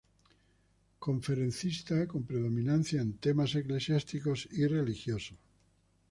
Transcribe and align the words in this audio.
Conferencista 0.97 2.07
con 2.11 2.21
predominancia 2.29 2.99
en 3.03 3.17
temas 3.19 3.53
eclesiásticos 3.53 4.49
y 4.51 4.65
religiosos. 4.65 5.37